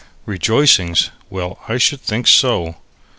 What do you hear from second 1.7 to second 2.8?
should think so!